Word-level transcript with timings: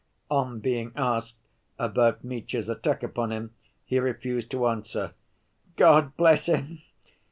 On 0.31 0.59
being 0.59 0.93
asked 0.95 1.35
about 1.77 2.23
Mitya's 2.23 2.69
attack 2.69 3.03
upon 3.03 3.31
him, 3.31 3.53
he 3.85 3.99
refused 3.99 4.49
to 4.49 4.65
answer. 4.67 5.13
"God 5.75 6.17
bless 6.17 6.47
him. 6.47 6.81